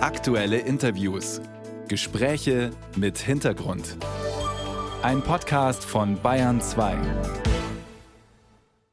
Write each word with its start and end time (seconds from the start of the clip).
Aktuelle 0.00 0.58
Interviews. 0.58 1.40
Gespräche 1.88 2.70
mit 2.94 3.18
Hintergrund. 3.18 3.96
Ein 5.02 5.22
Podcast 5.22 5.84
von 5.84 6.22
Bayern 6.22 6.60
2. 6.60 6.96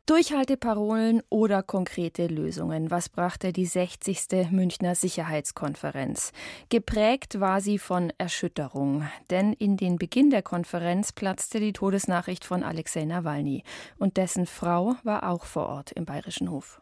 Durchhalteparolen 0.08 1.22
oder 1.30 1.62
konkrete 1.62 2.26
Lösungen. 2.26 2.90
Was 2.90 3.10
brachte 3.10 3.54
die 3.54 3.68
60. 3.68 4.50
Münchner 4.50 4.96
Sicherheitskonferenz? 4.96 6.32
Geprägt 6.70 7.40
war 7.40 7.62
sie 7.62 7.78
von 7.78 8.12
Erschütterung, 8.18 9.08
denn 9.30 9.54
in 9.54 9.78
den 9.78 9.98
Beginn 9.98 10.32
der 10.32 10.42
Konferenz 10.42 11.12
platzte 11.12 11.60
die 11.60 11.74
Todesnachricht 11.74 12.44
von 12.44 12.64
Alexei 12.64 13.06
Nawalny 13.06 13.62
und 14.00 14.18
dessen 14.18 14.48
Frau 14.48 14.96
war 15.04 15.30
auch 15.30 15.46
vor 15.46 15.68
Ort 15.68 15.92
im 15.92 16.06
Bayerischen 16.06 16.50
Hof. 16.50 16.82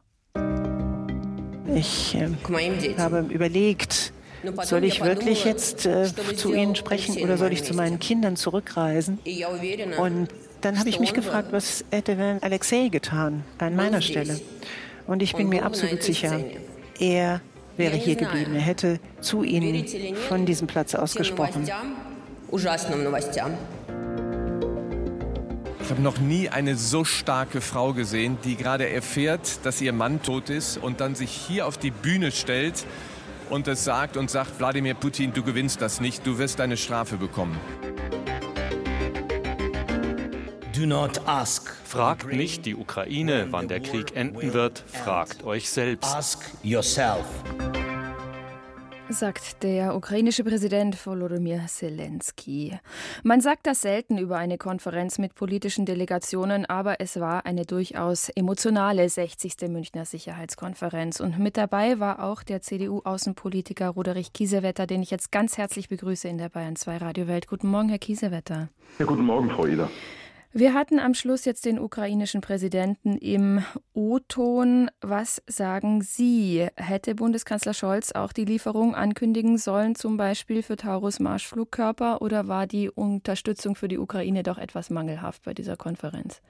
Ich 1.75 2.15
äh, 2.15 2.29
habe 2.97 3.25
überlegt, 3.29 4.13
soll 4.63 4.83
ich 4.83 5.03
wirklich 5.03 5.45
jetzt 5.45 5.85
äh, 5.85 6.07
zu 6.35 6.53
Ihnen 6.53 6.75
sprechen 6.75 7.21
oder 7.23 7.37
soll 7.37 7.53
ich 7.53 7.63
zu 7.63 7.73
meinen 7.73 7.99
Kindern 7.99 8.35
zurückreisen? 8.35 9.19
Und 9.97 10.27
dann 10.61 10.79
habe 10.79 10.89
ich 10.89 10.99
mich 10.99 11.13
gefragt, 11.13 11.49
was 11.51 11.83
hätte 11.91 12.15
denn 12.15 12.41
Alexei 12.41 12.89
getan 12.89 13.43
an 13.57 13.75
meiner 13.75 14.01
Stelle? 14.01 14.39
Und 15.07 15.21
ich 15.21 15.35
bin 15.35 15.49
mir 15.49 15.65
absolut 15.65 16.03
sicher, 16.03 16.39
er 16.99 17.41
wäre 17.77 17.95
hier 17.95 18.15
geblieben. 18.15 18.55
Er 18.55 18.61
hätte 18.61 18.99
zu 19.21 19.43
Ihnen 19.43 19.85
von 20.29 20.45
diesem 20.45 20.67
Platz 20.67 20.95
aus 20.95 21.15
gesprochen. 21.15 21.69
Ich 25.83 25.91
habe 25.91 26.01
noch 26.01 26.17
nie 26.17 26.47
eine 26.47 26.77
so 26.77 27.03
starke 27.03 27.59
Frau 27.59 27.91
gesehen, 27.91 28.37
die 28.45 28.55
gerade 28.55 28.89
erfährt, 28.89 29.65
dass 29.65 29.81
ihr 29.81 29.91
Mann 29.91 30.23
tot 30.23 30.49
ist 30.49 30.77
und 30.77 31.01
dann 31.01 31.13
sich 31.13 31.29
hier 31.29 31.67
auf 31.67 31.77
die 31.77 31.91
Bühne 31.91 32.31
stellt 32.31 32.85
und 33.49 33.67
es 33.67 33.83
sagt 33.83 34.15
und 34.15 34.31
sagt, 34.31 34.59
Wladimir 34.59 34.93
Putin, 34.93 35.33
du 35.33 35.43
gewinnst 35.43 35.81
das 35.81 35.99
nicht, 35.99 36.25
du 36.25 36.37
wirst 36.37 36.59
deine 36.59 36.77
Strafe 36.77 37.17
bekommen. 37.17 37.59
Do 40.73 40.85
not 40.85 41.27
ask. 41.27 41.75
Fragt 41.83 42.31
nicht 42.31 42.65
die 42.65 42.75
Ukraine, 42.75 43.47
wann 43.51 43.67
der 43.67 43.81
Krieg 43.81 44.15
enden 44.15 44.53
wird, 44.53 44.83
fragt 44.87 45.43
euch 45.43 45.69
selbst. 45.69 46.15
Ask 46.15 46.49
yourself. 46.63 47.25
Sagt 49.09 49.63
der 49.63 49.95
ukrainische 49.95 50.43
Präsident 50.43 51.05
Volodymyr 51.05 51.65
Zelensky. 51.67 52.79
Man 53.21 53.41
sagt 53.41 53.67
das 53.67 53.81
selten 53.81 54.17
über 54.17 54.37
eine 54.37 54.57
Konferenz 54.57 55.19
mit 55.19 55.35
politischen 55.35 55.85
Delegationen, 55.85 56.65
aber 56.65 56.99
es 56.99 57.19
war 57.19 57.45
eine 57.45 57.65
durchaus 57.65 58.29
emotionale 58.29 59.07
60. 59.07 59.69
Münchner 59.69 60.05
Sicherheitskonferenz. 60.05 61.19
Und 61.19 61.37
mit 61.37 61.57
dabei 61.57 61.99
war 61.99 62.23
auch 62.23 62.43
der 62.43 62.61
CDU-Außenpolitiker 62.61 63.89
Roderich 63.89 64.33
Kiesewetter, 64.33 64.87
den 64.87 65.03
ich 65.03 65.11
jetzt 65.11 65.31
ganz 65.31 65.57
herzlich 65.57 65.89
begrüße 65.89 66.27
in 66.27 66.37
der 66.37 66.49
Bayern 66.49 66.75
2 66.75 66.97
Radiowelt. 66.97 67.47
Guten 67.47 67.67
Morgen, 67.67 67.89
Herr 67.89 67.99
Kiesewetter. 67.99 68.69
Ja, 68.97 69.05
guten 69.05 69.25
Morgen, 69.25 69.49
Frau 69.49 69.67
Eder. 69.67 69.89
Wir 70.55 70.75
hatten 70.75 70.99
am 70.99 71.15
Schluss 71.15 71.45
jetzt 71.45 71.65
den 71.65 71.79
ukrainischen 71.79 72.41
Präsidenten 72.41 73.17
im 73.17 73.63
O-Ton. 73.95 74.91
Was 75.01 75.41
sagen 75.47 76.03
Sie? 76.03 76.67
Hätte 76.77 77.15
Bundeskanzler 77.15 77.73
Scholz 77.73 78.11
auch 78.11 78.31
die 78.31 78.45
Lieferung 78.45 78.93
ankündigen 78.93 79.57
sollen, 79.57 79.95
zum 79.95 80.15
Beispiel 80.15 80.61
für 80.61 80.75
Taurus 80.75 81.19
Marschflugkörper, 81.19 82.21
oder 82.21 82.47
war 82.47 82.67
die 82.67 82.91
Unterstützung 82.91 83.75
für 83.75 83.87
die 83.87 83.97
Ukraine 83.97 84.43
doch 84.43 84.59
etwas 84.59 84.91
mangelhaft 84.91 85.43
bei 85.43 85.55
dieser 85.55 85.75
Konferenz? 85.75 86.43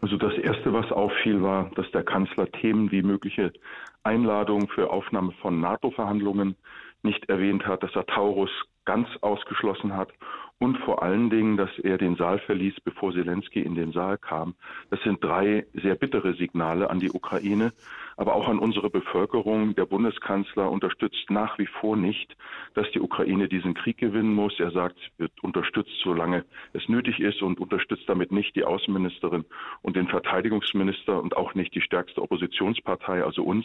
Also 0.00 0.16
das 0.16 0.34
Erste, 0.34 0.72
was 0.72 0.90
auffiel, 0.90 1.40
war, 1.40 1.70
dass 1.76 1.88
der 1.92 2.02
Kanzler 2.02 2.50
Themen 2.50 2.90
wie 2.90 3.02
mögliche 3.02 3.52
Einladungen 4.02 4.66
für 4.66 4.90
Aufnahme 4.90 5.30
von 5.40 5.60
NATO-Verhandlungen 5.60 6.56
nicht 7.04 7.28
erwähnt 7.28 7.64
hat, 7.68 7.84
dass 7.84 7.94
er 7.94 8.04
Taurus 8.06 8.50
ganz 8.84 9.06
ausgeschlossen 9.20 9.94
hat 9.94 10.08
und 10.60 10.76
vor 10.78 11.02
allen 11.02 11.30
Dingen, 11.30 11.56
dass 11.56 11.70
er 11.78 11.98
den 11.98 12.16
Saal 12.16 12.40
verließ, 12.40 12.80
bevor 12.82 13.12
Zelensky 13.12 13.60
in 13.60 13.76
den 13.76 13.92
Saal 13.92 14.18
kam. 14.18 14.54
Das 14.90 15.00
sind 15.02 15.22
drei 15.22 15.66
sehr 15.72 15.94
bittere 15.94 16.34
Signale 16.34 16.90
an 16.90 16.98
die 16.98 17.12
Ukraine, 17.12 17.72
aber 18.16 18.34
auch 18.34 18.48
an 18.48 18.58
unsere 18.58 18.90
Bevölkerung. 18.90 19.76
Der 19.76 19.86
Bundeskanzler 19.86 20.68
unterstützt 20.68 21.30
nach 21.30 21.58
wie 21.58 21.66
vor 21.66 21.96
nicht, 21.96 22.36
dass 22.74 22.90
die 22.90 23.00
Ukraine 23.00 23.48
diesen 23.48 23.74
Krieg 23.74 23.98
gewinnen 23.98 24.34
muss. 24.34 24.58
Er 24.58 24.72
sagt, 24.72 24.98
wird 25.18 25.32
unterstützt, 25.42 25.92
solange 26.02 26.44
es 26.72 26.88
nötig 26.88 27.20
ist 27.20 27.40
und 27.40 27.60
unterstützt 27.60 28.08
damit 28.08 28.32
nicht 28.32 28.56
die 28.56 28.64
Außenministerin 28.64 29.44
und 29.82 29.94
den 29.94 30.08
Verteidigungsminister 30.08 31.22
und 31.22 31.36
auch 31.36 31.54
nicht 31.54 31.72
die 31.76 31.82
stärkste 31.82 32.20
Oppositionspartei, 32.20 33.22
also 33.22 33.44
uns. 33.44 33.64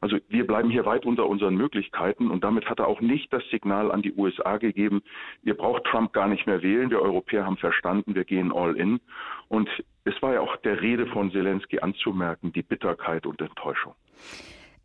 Also 0.00 0.18
wir 0.28 0.46
bleiben 0.48 0.70
hier 0.70 0.84
weit 0.84 1.06
unter 1.06 1.28
unseren 1.28 1.54
Möglichkeiten 1.54 2.28
und 2.28 2.42
damit 2.42 2.68
hat 2.68 2.80
er 2.80 2.88
auch 2.88 3.00
nicht 3.00 3.32
das 3.32 3.44
Signal 3.50 3.92
an 3.92 4.02
die 4.02 4.14
USA 4.14 4.56
gegeben, 4.56 5.02
ihr 5.44 5.54
braucht 5.54 5.84
Trump 5.84 6.12
gar 6.12 6.23
nicht 6.26 6.46
mehr 6.46 6.62
wählen. 6.62 6.90
Wir 6.90 7.00
Europäer 7.00 7.44
haben 7.44 7.56
verstanden, 7.56 8.14
wir 8.14 8.24
gehen 8.24 8.52
all 8.52 8.76
in. 8.76 9.00
Und 9.48 9.68
es 10.04 10.20
war 10.22 10.34
ja 10.34 10.40
auch 10.40 10.56
der 10.58 10.80
Rede 10.80 11.06
von 11.06 11.30
Zelensky 11.30 11.80
anzumerken, 11.80 12.52
die 12.52 12.62
Bitterkeit 12.62 13.26
und 13.26 13.40
Enttäuschung. 13.40 13.94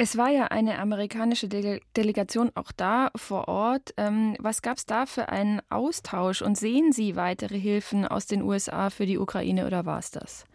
Es 0.02 0.18
war 0.18 0.30
ja 0.30 0.46
eine 0.46 0.80
amerikanische 0.80 1.50
De 1.50 1.82
Delegation 1.98 2.52
auch 2.56 2.72
da 2.72 3.12
vor 3.18 3.50
Ort. 3.50 3.94
Ähm, 3.98 4.38
was 4.40 4.62
gab 4.62 4.78
es 4.78 4.86
da 4.86 5.06
für 5.06 5.28
einen 5.28 5.62
Austausch 5.70 6.42
und 6.42 6.56
sehen 6.56 6.94
Sie 6.94 7.18
weitere 7.18 7.60
Hilfen 7.60 8.08
aus 8.08 8.26
den 8.26 8.42
USA 8.42 8.92
für 8.92 9.06
die 9.06 9.18
Ukraine 9.18 9.68
oder 9.68 9.86
war 9.86 10.00
es 10.00 10.12
das? 10.12 10.46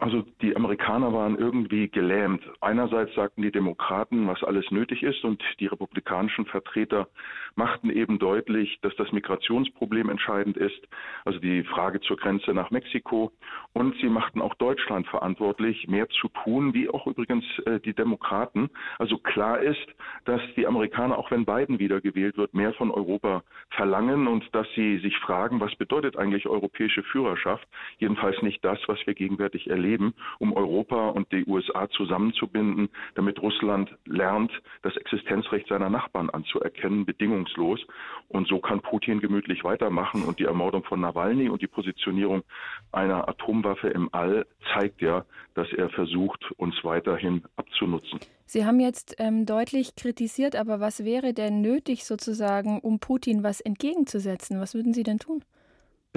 Also 0.00 0.24
die 0.42 0.56
Amerikaner 0.56 1.12
waren 1.12 1.38
irgendwie 1.38 1.88
gelähmt. 1.88 2.42
Einerseits 2.60 3.14
sagten 3.14 3.42
die 3.42 3.52
Demokraten, 3.52 4.26
was 4.26 4.42
alles 4.42 4.68
nötig 4.70 5.02
ist, 5.02 5.24
und 5.24 5.42
die 5.60 5.66
republikanischen 5.66 6.46
Vertreter 6.46 7.08
machten 7.54 7.90
eben 7.90 8.18
deutlich, 8.18 8.78
dass 8.82 8.94
das 8.96 9.12
Migrationsproblem 9.12 10.08
entscheidend 10.08 10.56
ist, 10.56 10.80
also 11.24 11.38
die 11.38 11.62
Frage 11.62 12.00
zur 12.00 12.16
Grenze 12.16 12.52
nach 12.52 12.70
Mexiko. 12.72 13.30
Und 13.72 13.94
sie 14.00 14.08
machten 14.08 14.42
auch 14.42 14.54
Deutschland 14.54 15.06
verantwortlich, 15.06 15.86
mehr 15.86 16.08
zu 16.08 16.28
tun, 16.42 16.74
wie 16.74 16.90
auch 16.90 17.06
übrigens 17.06 17.44
äh, 17.60 17.78
die 17.78 17.94
Demokraten. 17.94 18.70
Also 18.98 19.18
klar 19.18 19.60
ist, 19.60 19.86
dass 20.24 20.40
die 20.56 20.66
Amerikaner, 20.66 21.16
auch 21.16 21.30
wenn 21.30 21.44
Biden 21.44 21.78
wiedergewählt 21.78 22.36
wird, 22.36 22.52
mehr 22.52 22.72
von 22.74 22.90
Europa 22.90 23.44
verlangen 23.70 24.26
und 24.26 24.44
dass 24.52 24.66
sie 24.74 24.98
sich 24.98 25.16
fragen, 25.18 25.60
was 25.60 25.74
bedeutet 25.76 26.16
eigentlich 26.16 26.46
europäische 26.46 27.04
Führerschaft? 27.04 27.66
Jedenfalls 27.98 28.42
nicht 28.42 28.64
das, 28.64 28.78
was 28.88 28.98
wir 29.06 29.14
gegenwärtig 29.14 29.70
erleben 29.70 29.83
geben, 29.84 30.14
um 30.38 30.52
Europa 30.54 31.08
und 31.08 31.30
die 31.30 31.44
USA 31.46 31.88
zusammenzubinden, 31.90 32.88
damit 33.14 33.40
Russland 33.42 33.94
lernt, 34.06 34.50
das 34.82 34.96
Existenzrecht 34.96 35.68
seiner 35.68 35.90
Nachbarn 35.90 36.30
anzuerkennen, 36.30 37.04
bedingungslos. 37.04 37.80
Und 38.28 38.48
so 38.48 38.58
kann 38.60 38.80
Putin 38.80 39.20
gemütlich 39.20 39.62
weitermachen. 39.62 40.24
Und 40.24 40.38
die 40.38 40.44
Ermordung 40.44 40.84
von 40.84 41.00
Nawalny 41.00 41.48
und 41.48 41.60
die 41.60 41.66
Positionierung 41.66 42.42
einer 42.92 43.28
Atomwaffe 43.28 43.88
im 43.88 44.08
All 44.12 44.46
zeigt 44.72 45.02
ja, 45.02 45.24
dass 45.54 45.70
er 45.72 45.90
versucht, 45.90 46.50
uns 46.56 46.74
weiterhin 46.82 47.42
abzunutzen. 47.56 48.20
Sie 48.46 48.64
haben 48.64 48.80
jetzt 48.80 49.16
ähm, 49.18 49.46
deutlich 49.46 49.96
kritisiert, 49.96 50.56
aber 50.56 50.80
was 50.80 51.04
wäre 51.04 51.32
denn 51.34 51.60
nötig 51.60 52.04
sozusagen, 52.04 52.80
um 52.80 52.98
Putin 52.98 53.42
was 53.42 53.60
entgegenzusetzen? 53.60 54.60
Was 54.60 54.74
würden 54.74 54.94
Sie 54.94 55.02
denn 55.02 55.18
tun? 55.18 55.44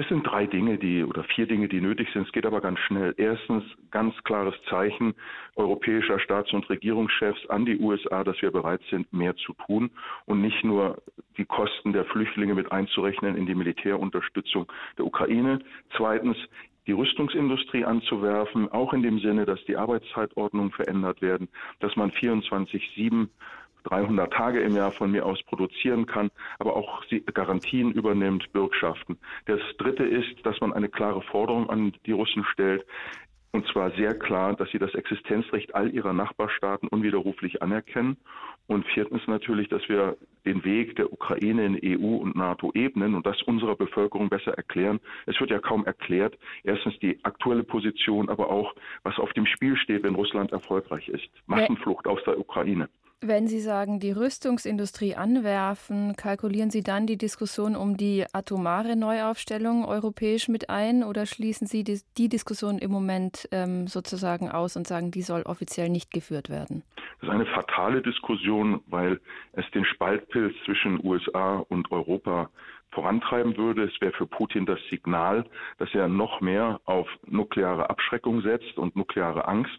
Es 0.00 0.06
sind 0.06 0.24
drei 0.24 0.46
Dinge, 0.46 0.78
die 0.78 1.02
oder 1.02 1.24
vier 1.24 1.48
Dinge, 1.48 1.66
die 1.66 1.80
nötig 1.80 2.08
sind. 2.12 2.24
Es 2.24 2.32
geht 2.32 2.46
aber 2.46 2.60
ganz 2.60 2.78
schnell. 2.78 3.14
Erstens 3.16 3.64
ganz 3.90 4.14
klares 4.22 4.54
Zeichen 4.70 5.12
europäischer 5.56 6.20
Staats- 6.20 6.52
und 6.52 6.70
Regierungschefs 6.70 7.44
an 7.50 7.66
die 7.66 7.80
USA, 7.80 8.22
dass 8.22 8.40
wir 8.40 8.52
bereit 8.52 8.80
sind, 8.90 9.12
mehr 9.12 9.34
zu 9.34 9.54
tun 9.66 9.90
und 10.24 10.40
nicht 10.40 10.62
nur 10.62 11.02
die 11.36 11.44
Kosten 11.44 11.92
der 11.92 12.04
Flüchtlinge 12.04 12.54
mit 12.54 12.70
einzurechnen 12.70 13.36
in 13.36 13.46
die 13.46 13.56
Militärunterstützung 13.56 14.70
der 14.96 15.04
Ukraine. 15.04 15.58
Zweitens 15.96 16.36
die 16.86 16.92
Rüstungsindustrie 16.92 17.84
anzuwerfen, 17.84 18.70
auch 18.70 18.92
in 18.92 19.02
dem 19.02 19.18
Sinne, 19.18 19.46
dass 19.46 19.62
die 19.64 19.76
Arbeitszeitordnungen 19.76 20.70
verändert 20.70 21.20
werden, 21.22 21.48
dass 21.80 21.96
man 21.96 22.12
24-7 22.12 23.26
300 23.84 24.32
Tage 24.32 24.60
im 24.60 24.74
Jahr 24.74 24.92
von 24.92 25.10
mir 25.10 25.24
aus 25.26 25.42
produzieren 25.44 26.06
kann, 26.06 26.30
aber 26.58 26.76
auch 26.76 27.02
Garantien 27.32 27.92
übernimmt, 27.92 28.52
Bürgschaften. 28.52 29.18
Das 29.46 29.60
Dritte 29.78 30.04
ist, 30.04 30.44
dass 30.44 30.60
man 30.60 30.72
eine 30.72 30.88
klare 30.88 31.22
Forderung 31.22 31.70
an 31.70 31.92
die 32.06 32.12
Russen 32.12 32.44
stellt, 32.44 32.84
und 33.50 33.66
zwar 33.68 33.90
sehr 33.92 34.18
klar, 34.18 34.54
dass 34.54 34.70
sie 34.70 34.78
das 34.78 34.94
Existenzrecht 34.94 35.74
all 35.74 35.92
ihrer 35.94 36.12
Nachbarstaaten 36.12 36.88
unwiderruflich 36.88 37.62
anerkennen. 37.62 38.18
Und 38.66 38.86
viertens 38.88 39.22
natürlich, 39.26 39.68
dass 39.70 39.88
wir 39.88 40.18
den 40.44 40.62
Weg 40.64 40.96
der 40.96 41.10
Ukraine 41.10 41.64
in 41.64 41.80
EU 41.82 42.16
und 42.16 42.36
NATO 42.36 42.70
ebnen 42.74 43.14
und 43.14 43.26
das 43.26 43.42
unserer 43.42 43.76
Bevölkerung 43.76 44.28
besser 44.28 44.52
erklären. 44.52 45.00
Es 45.24 45.40
wird 45.40 45.50
ja 45.50 45.58
kaum 45.58 45.86
erklärt. 45.86 46.38
Erstens 46.62 46.98
die 46.98 47.18
aktuelle 47.24 47.64
Position, 47.64 48.28
aber 48.28 48.50
auch, 48.50 48.74
was 49.04 49.18
auf 49.18 49.32
dem 49.32 49.46
Spiel 49.46 49.76
steht, 49.76 50.02
wenn 50.02 50.14
Russland 50.14 50.52
erfolgreich 50.52 51.08
ist. 51.08 51.28
Massenflucht 51.46 52.06
aus 52.06 52.22
der 52.24 52.38
Ukraine. 52.38 52.90
Wenn 53.20 53.48
Sie 53.48 53.58
sagen, 53.58 53.98
die 53.98 54.12
Rüstungsindustrie 54.12 55.16
anwerfen, 55.16 56.14
kalkulieren 56.14 56.70
Sie 56.70 56.84
dann 56.84 57.08
die 57.08 57.18
Diskussion 57.18 57.74
um 57.74 57.96
die 57.96 58.24
atomare 58.32 58.94
Neuaufstellung 58.94 59.84
europäisch 59.84 60.46
mit 60.46 60.70
ein 60.70 61.02
oder 61.02 61.26
schließen 61.26 61.66
Sie 61.66 61.82
die, 61.82 62.00
die 62.16 62.28
Diskussion 62.28 62.78
im 62.78 62.92
Moment 62.92 63.48
ähm, 63.50 63.88
sozusagen 63.88 64.48
aus 64.48 64.76
und 64.76 64.86
sagen, 64.86 65.10
die 65.10 65.22
soll 65.22 65.42
offiziell 65.42 65.88
nicht 65.88 66.12
geführt 66.12 66.48
werden? 66.48 66.84
Das 67.20 67.28
ist 67.28 67.34
eine 67.34 67.46
fatale 67.46 68.02
Diskussion, 68.02 68.82
weil 68.86 69.20
es 69.54 69.68
den 69.72 69.84
Spaltpilz 69.84 70.54
zwischen 70.64 71.04
USA 71.04 71.56
und 71.68 71.90
Europa 71.90 72.50
vorantreiben 72.90 73.56
würde. 73.56 73.84
Es 73.84 74.00
wäre 74.00 74.12
für 74.12 74.26
Putin 74.26 74.66
das 74.66 74.78
Signal, 74.90 75.44
dass 75.78 75.94
er 75.94 76.08
noch 76.08 76.40
mehr 76.40 76.80
auf 76.84 77.08
nukleare 77.26 77.90
Abschreckung 77.90 78.42
setzt 78.42 78.76
und 78.78 78.96
nukleare 78.96 79.46
Angst, 79.46 79.78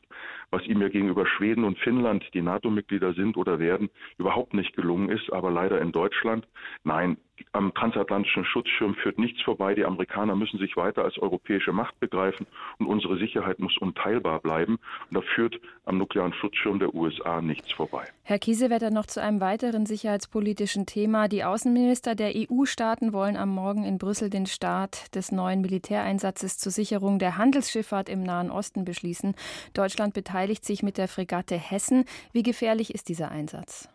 was 0.52 0.66
ihm 0.66 0.82
ja 0.82 0.90
gegenüber 0.90 1.26
Schweden 1.26 1.64
und 1.64 1.78
Finnland, 1.80 2.24
die 2.34 2.42
NATO-Mitglieder 2.42 3.14
sind 3.14 3.38
oder 3.38 3.60
werden, 3.60 3.90
überhaupt 4.18 4.54
nicht 4.54 4.76
gelungen 4.76 5.10
ist, 5.10 5.32
aber 5.32 5.52
leider 5.52 5.80
in 5.82 5.92
Deutschland. 5.92 6.48
Nein, 6.84 7.18
am 7.54 7.74
transatlantischen 7.74 8.46
Schutzschirm 8.46 8.96
führt 8.96 9.18
nichts 9.18 9.42
vorbei. 9.42 9.74
Die 9.76 9.86
Amerikaner 9.86 10.36
müssen 10.36 10.60
sich 10.60 10.76
weiter 10.76 11.04
als 11.04 11.18
europäische 11.18 11.72
Macht 11.72 12.00
begreifen 12.00 12.46
und 12.78 12.88
unsere 12.88 13.18
Sicherheit 13.18 13.60
muss 13.60 13.78
unteilbar 13.78 14.40
bleiben. 14.40 14.78
Und 15.10 15.16
da 15.18 15.22
führt 15.22 15.60
am 15.86 15.98
nuklearen 15.98 16.34
Schutzschirm 16.34 16.80
der 16.80 16.94
USA 16.94 17.42
nichts 17.42 17.72
vorbei. 17.72 18.06
Herr 18.24 18.40
Kiesewetter, 18.40 18.92
noch 18.92 19.06
zu 19.06 19.22
einem 19.22 19.42
weiteren 19.42 19.86
sicherheitspolitischen 19.86 20.86
Thema. 20.86 21.28
Die 21.28 21.44
Außenminister 21.44 22.16
der 22.16 22.34
EU-Staaten 22.36 22.99
wollen 23.14 23.38
am 23.38 23.50
Morgen 23.50 23.84
in 23.86 23.98
Brüssel 23.98 24.30
den 24.30 24.46
Start 24.46 25.16
des 25.16 25.32
neuen 25.32 25.62
Militäreinsatzes 25.62 26.58
zur 26.58 26.72
Sicherung 26.72 27.18
der 27.18 27.38
Handelsschifffahrt 27.38 28.10
im 28.10 28.22
Nahen 28.22 28.52
Osten 28.52 28.86
beschließen. 28.86 29.36
Deutschland 29.74 30.14
beteiligt 30.14 30.66
sich 30.66 30.84
mit 30.84 30.98
der 30.98 31.08
Fregatte 31.08 31.56
Hessen. 31.56 32.06
Wie 32.34 32.44
gefährlich 32.44 32.94
ist 32.94 33.10
dieser 33.10 33.32
Einsatz? 33.32 33.90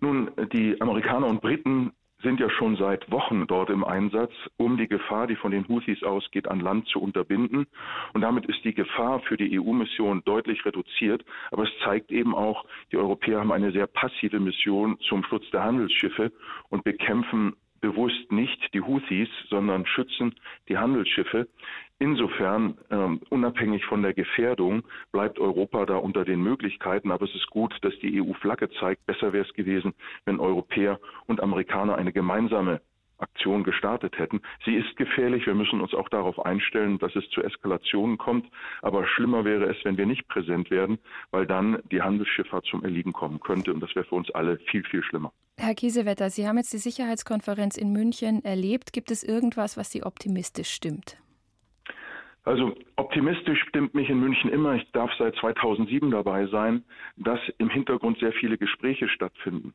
Nun, 0.00 0.30
die 0.52 0.80
Amerikaner 0.80 1.26
und 1.26 1.40
Briten 1.40 1.92
sind 2.22 2.40
ja 2.40 2.50
schon 2.50 2.76
seit 2.76 3.10
Wochen 3.10 3.46
dort 3.46 3.70
im 3.70 3.84
Einsatz, 3.84 4.32
um 4.56 4.76
die 4.76 4.88
Gefahr, 4.88 5.26
die 5.26 5.36
von 5.36 5.52
den 5.52 5.68
Houthis 5.68 6.02
ausgeht, 6.02 6.48
an 6.48 6.60
Land 6.60 6.88
zu 6.88 7.00
unterbinden. 7.00 7.66
Und 8.12 8.20
damit 8.22 8.46
ist 8.46 8.64
die 8.64 8.74
Gefahr 8.74 9.20
für 9.20 9.36
die 9.36 9.58
EU-Mission 9.58 10.22
deutlich 10.24 10.64
reduziert. 10.64 11.24
Aber 11.52 11.62
es 11.64 11.70
zeigt 11.84 12.10
eben 12.10 12.34
auch, 12.34 12.64
die 12.90 12.96
Europäer 12.96 13.38
haben 13.38 13.52
eine 13.52 13.70
sehr 13.70 13.86
passive 13.86 14.40
Mission 14.40 14.98
zum 15.08 15.22
Schutz 15.24 15.48
der 15.50 15.62
Handelsschiffe 15.62 16.32
und 16.70 16.82
bekämpfen 16.82 17.54
bewusst 17.80 18.30
nicht 18.32 18.72
die 18.74 18.80
Houthis, 18.80 19.28
sondern 19.48 19.86
schützen 19.86 20.34
die 20.68 20.78
Handelsschiffe. 20.78 21.48
Insofern, 22.00 22.78
ähm, 22.90 23.20
unabhängig 23.28 23.84
von 23.84 24.02
der 24.02 24.14
Gefährdung, 24.14 24.84
bleibt 25.10 25.40
Europa 25.40 25.84
da 25.84 25.96
unter 25.96 26.24
den 26.24 26.40
Möglichkeiten. 26.40 27.10
Aber 27.10 27.24
es 27.24 27.34
ist 27.34 27.48
gut, 27.50 27.76
dass 27.82 27.92
die 27.98 28.22
EU 28.22 28.34
Flagge 28.34 28.70
zeigt. 28.70 29.04
Besser 29.06 29.32
wäre 29.32 29.44
es 29.44 29.52
gewesen, 29.54 29.94
wenn 30.24 30.38
Europäer 30.38 31.00
und 31.26 31.42
Amerikaner 31.42 31.96
eine 31.96 32.12
gemeinsame 32.12 32.80
Aktion 33.18 33.64
gestartet 33.64 34.18
hätten. 34.18 34.40
Sie 34.64 34.74
ist 34.74 34.96
gefährlich. 34.96 35.46
Wir 35.46 35.54
müssen 35.54 35.80
uns 35.80 35.94
auch 35.94 36.08
darauf 36.08 36.44
einstellen, 36.44 36.98
dass 36.98 37.14
es 37.16 37.28
zu 37.30 37.42
Eskalationen 37.42 38.18
kommt. 38.18 38.46
Aber 38.82 39.06
schlimmer 39.06 39.44
wäre 39.44 39.64
es, 39.66 39.76
wenn 39.84 39.96
wir 39.96 40.06
nicht 40.06 40.28
präsent 40.28 40.70
werden, 40.70 40.98
weil 41.30 41.46
dann 41.46 41.82
die 41.90 42.02
Handelsschifffahrt 42.02 42.66
zum 42.66 42.84
Erliegen 42.84 43.12
kommen 43.12 43.40
könnte. 43.40 43.72
Und 43.72 43.80
das 43.80 43.94
wäre 43.94 44.04
für 44.04 44.14
uns 44.14 44.30
alle 44.30 44.58
viel, 44.70 44.84
viel 44.84 45.02
schlimmer. 45.02 45.32
Herr 45.56 45.74
Kiesewetter, 45.74 46.30
Sie 46.30 46.46
haben 46.46 46.56
jetzt 46.56 46.72
die 46.72 46.78
Sicherheitskonferenz 46.78 47.76
in 47.76 47.92
München 47.92 48.44
erlebt. 48.44 48.92
Gibt 48.92 49.10
es 49.10 49.24
irgendwas, 49.24 49.76
was 49.76 49.90
Sie 49.90 50.04
optimistisch 50.04 50.70
stimmt? 50.70 51.18
Also 52.44 52.74
optimistisch 52.98 53.64
stimmt 53.68 53.94
mich 53.94 54.10
in 54.10 54.18
München 54.18 54.50
immer, 54.50 54.74
ich 54.74 54.90
darf 54.90 55.10
seit 55.18 55.36
2007 55.36 56.10
dabei 56.10 56.46
sein, 56.48 56.84
dass 57.16 57.38
im 57.58 57.70
Hintergrund 57.70 58.18
sehr 58.18 58.32
viele 58.32 58.58
Gespräche 58.58 59.08
stattfinden. 59.08 59.72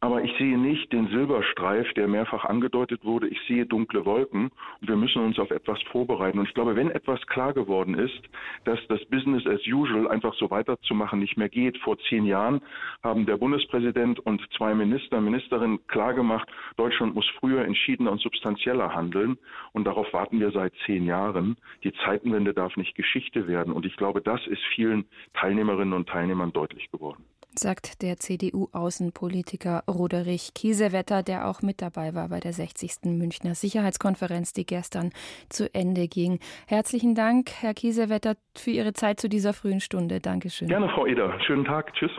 Aber 0.00 0.22
ich 0.22 0.36
sehe 0.36 0.58
nicht 0.58 0.92
den 0.92 1.08
Silberstreif, 1.08 1.90
der 1.94 2.06
mehrfach 2.06 2.44
angedeutet 2.44 3.04
wurde. 3.04 3.28
Ich 3.28 3.40
sehe 3.48 3.64
dunkle 3.64 4.04
Wolken 4.04 4.50
und 4.80 4.88
wir 4.88 4.96
müssen 4.96 5.22
uns 5.22 5.38
auf 5.38 5.50
etwas 5.50 5.80
vorbereiten. 5.90 6.38
Und 6.38 6.48
ich 6.48 6.54
glaube, 6.54 6.76
wenn 6.76 6.90
etwas 6.90 7.24
klar 7.28 7.54
geworden 7.54 7.94
ist, 7.94 8.20
dass 8.64 8.78
das 8.88 9.02
Business 9.06 9.46
as 9.46 9.60
usual 9.66 10.08
einfach 10.08 10.34
so 10.34 10.50
weiterzumachen 10.50 11.20
nicht 11.20 11.38
mehr 11.38 11.48
geht. 11.48 11.78
Vor 11.78 11.96
zehn 12.08 12.26
Jahren 12.26 12.60
haben 13.02 13.24
der 13.26 13.38
Bundespräsident 13.38 14.20
und 14.20 14.42
zwei 14.56 14.74
Minister, 14.74 15.20
Ministerinnen 15.20 15.86
klargemacht, 15.86 16.48
Deutschland 16.76 17.14
muss 17.14 17.26
früher 17.40 17.64
entschiedener 17.64 18.12
und 18.12 18.20
substanzieller 18.20 18.94
handeln. 18.94 19.38
Und 19.72 19.84
darauf 19.84 20.12
warten 20.12 20.40
wir 20.40 20.50
seit 20.50 20.74
zehn 20.84 21.06
Jahren. 21.06 21.56
Die 21.84 21.92
Zeitenwende 22.04 22.52
darf 22.56 22.76
nicht 22.76 22.94
Geschichte 22.94 23.46
werden. 23.46 23.72
Und 23.72 23.86
ich 23.86 23.96
glaube, 23.96 24.20
das 24.20 24.40
ist 24.46 24.62
vielen 24.74 25.06
Teilnehmerinnen 25.34 25.94
und 25.94 26.08
Teilnehmern 26.08 26.52
deutlich 26.52 26.90
geworden 26.90 27.24
sagt 27.58 28.02
der 28.02 28.16
CDU-Außenpolitiker 28.16 29.84
Roderich 29.88 30.52
Kiesewetter, 30.54 31.22
der 31.22 31.48
auch 31.48 31.62
mit 31.62 31.82
dabei 31.82 32.14
war 32.14 32.28
bei 32.28 32.40
der 32.40 32.52
60. 32.52 33.04
Münchner 33.16 33.54
Sicherheitskonferenz, 33.54 34.52
die 34.52 34.66
gestern 34.66 35.10
zu 35.48 35.72
Ende 35.74 36.08
ging. 36.08 36.38
Herzlichen 36.66 37.14
Dank, 37.14 37.50
Herr 37.60 37.74
Kiesewetter, 37.74 38.34
für 38.56 38.70
Ihre 38.70 38.92
Zeit 38.92 39.20
zu 39.20 39.28
dieser 39.28 39.52
frühen 39.52 39.80
Stunde. 39.80 40.20
Dankeschön. 40.20 40.68
Gerne, 40.68 40.88
Frau 40.88 41.06
Eder. 41.06 41.38
Schönen 41.46 41.64
Tag. 41.64 41.94
Tschüss. 41.94 42.12